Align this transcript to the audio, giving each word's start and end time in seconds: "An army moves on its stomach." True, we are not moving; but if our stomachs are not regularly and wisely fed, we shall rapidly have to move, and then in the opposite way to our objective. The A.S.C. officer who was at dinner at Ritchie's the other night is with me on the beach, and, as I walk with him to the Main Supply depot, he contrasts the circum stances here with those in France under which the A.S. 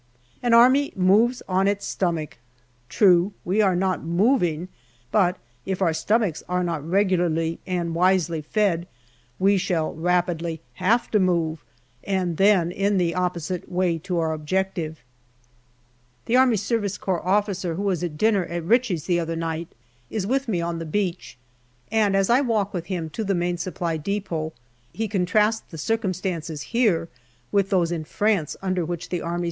"An 0.41 0.55
army 0.55 0.91
moves 0.95 1.43
on 1.47 1.67
its 1.67 1.85
stomach." 1.85 2.39
True, 2.89 3.33
we 3.45 3.61
are 3.61 3.75
not 3.75 4.03
moving; 4.03 4.67
but 5.11 5.37
if 5.63 5.79
our 5.79 5.93
stomachs 5.93 6.41
are 6.49 6.63
not 6.63 6.83
regularly 6.83 7.59
and 7.67 7.93
wisely 7.93 8.41
fed, 8.41 8.87
we 9.37 9.59
shall 9.59 9.93
rapidly 9.93 10.59
have 10.81 11.11
to 11.11 11.19
move, 11.19 11.63
and 12.03 12.37
then 12.37 12.71
in 12.71 12.97
the 12.97 13.13
opposite 13.13 13.71
way 13.71 13.99
to 13.99 14.17
our 14.17 14.33
objective. 14.33 15.01
The 16.25 16.33
A.S.C. 16.33 16.89
officer 17.07 17.75
who 17.75 17.83
was 17.83 18.03
at 18.03 18.17
dinner 18.17 18.45
at 18.45 18.63
Ritchie's 18.65 19.03
the 19.05 19.19
other 19.19 19.35
night 19.35 19.67
is 20.09 20.25
with 20.25 20.47
me 20.47 20.61
on 20.61 20.79
the 20.79 20.85
beach, 20.87 21.37
and, 21.91 22.15
as 22.15 22.27
I 22.27 22.41
walk 22.41 22.73
with 22.73 22.87
him 22.87 23.11
to 23.11 23.23
the 23.23 23.35
Main 23.35 23.59
Supply 23.59 23.97
depot, 23.97 24.51
he 24.91 25.07
contrasts 25.07 25.59
the 25.69 25.77
circum 25.77 26.15
stances 26.15 26.63
here 26.73 27.07
with 27.51 27.69
those 27.69 27.91
in 27.91 28.03
France 28.05 28.57
under 28.63 28.83
which 28.83 29.09
the 29.09 29.19
A.S. 29.19 29.39